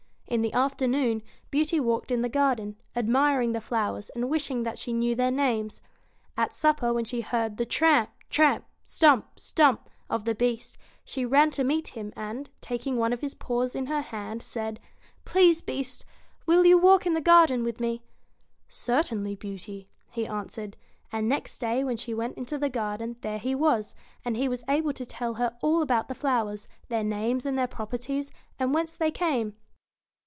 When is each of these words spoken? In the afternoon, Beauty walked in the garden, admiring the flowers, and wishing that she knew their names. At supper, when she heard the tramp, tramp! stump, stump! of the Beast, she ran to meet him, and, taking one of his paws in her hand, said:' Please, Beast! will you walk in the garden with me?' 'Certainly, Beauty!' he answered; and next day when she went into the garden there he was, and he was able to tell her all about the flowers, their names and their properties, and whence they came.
In 0.27 0.41
the 0.41 0.53
afternoon, 0.53 1.23
Beauty 1.49 1.77
walked 1.77 2.09
in 2.09 2.21
the 2.21 2.29
garden, 2.29 2.77
admiring 2.95 3.51
the 3.51 3.59
flowers, 3.59 4.09
and 4.11 4.29
wishing 4.29 4.63
that 4.63 4.79
she 4.79 4.93
knew 4.93 5.13
their 5.13 5.29
names. 5.29 5.81
At 6.37 6.55
supper, 6.55 6.93
when 6.93 7.03
she 7.03 7.19
heard 7.19 7.57
the 7.57 7.65
tramp, 7.65 8.09
tramp! 8.29 8.63
stump, 8.85 9.37
stump! 9.41 9.89
of 10.09 10.23
the 10.23 10.33
Beast, 10.33 10.77
she 11.03 11.25
ran 11.25 11.51
to 11.51 11.65
meet 11.65 11.89
him, 11.89 12.13
and, 12.15 12.49
taking 12.61 12.95
one 12.95 13.11
of 13.11 13.19
his 13.19 13.33
paws 13.33 13.75
in 13.75 13.87
her 13.87 13.99
hand, 13.99 14.41
said:' 14.41 14.79
Please, 15.25 15.61
Beast! 15.61 16.05
will 16.45 16.65
you 16.65 16.77
walk 16.77 17.05
in 17.05 17.13
the 17.13 17.19
garden 17.19 17.65
with 17.65 17.81
me?' 17.81 18.01
'Certainly, 18.69 19.35
Beauty!' 19.35 19.89
he 20.11 20.25
answered; 20.25 20.77
and 21.11 21.27
next 21.27 21.59
day 21.59 21.83
when 21.83 21.97
she 21.97 22.13
went 22.13 22.37
into 22.37 22.57
the 22.57 22.69
garden 22.69 23.17
there 23.19 23.37
he 23.37 23.53
was, 23.53 23.93
and 24.23 24.37
he 24.37 24.47
was 24.47 24.63
able 24.69 24.93
to 24.93 25.05
tell 25.05 25.33
her 25.33 25.57
all 25.61 25.81
about 25.81 26.07
the 26.07 26.15
flowers, 26.15 26.69
their 26.87 27.03
names 27.03 27.45
and 27.45 27.57
their 27.57 27.67
properties, 27.67 28.31
and 28.57 28.73
whence 28.73 28.95
they 28.95 29.11
came. 29.11 29.57